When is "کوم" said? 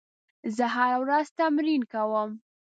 1.91-2.29